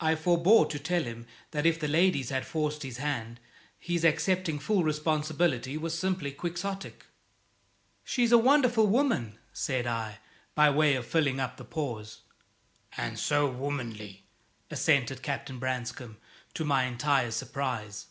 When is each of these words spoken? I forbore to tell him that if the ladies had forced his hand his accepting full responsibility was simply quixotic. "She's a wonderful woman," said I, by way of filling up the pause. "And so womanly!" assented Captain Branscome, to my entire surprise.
I 0.00 0.14
forbore 0.14 0.64
to 0.70 0.78
tell 0.78 1.02
him 1.02 1.26
that 1.50 1.66
if 1.66 1.78
the 1.78 1.88
ladies 1.88 2.30
had 2.30 2.46
forced 2.46 2.82
his 2.82 2.96
hand 2.96 3.38
his 3.78 4.02
accepting 4.02 4.58
full 4.58 4.82
responsibility 4.82 5.76
was 5.76 5.92
simply 5.92 6.32
quixotic. 6.32 7.04
"She's 8.02 8.32
a 8.32 8.38
wonderful 8.38 8.86
woman," 8.86 9.38
said 9.52 9.86
I, 9.86 10.20
by 10.54 10.70
way 10.70 10.94
of 10.94 11.04
filling 11.06 11.38
up 11.38 11.58
the 11.58 11.66
pause. 11.66 12.22
"And 12.96 13.18
so 13.18 13.46
womanly!" 13.46 14.24
assented 14.70 15.20
Captain 15.22 15.58
Branscome, 15.58 16.16
to 16.54 16.64
my 16.64 16.84
entire 16.84 17.30
surprise. 17.30 18.06